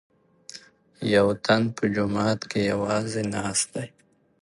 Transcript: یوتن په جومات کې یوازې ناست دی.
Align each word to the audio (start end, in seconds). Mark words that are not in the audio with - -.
یوتن 1.13 1.61
په 1.75 1.83
جومات 1.95 2.39
کې 2.51 2.59
یوازې 2.71 3.21
ناست 3.33 3.67
دی. 3.73 3.87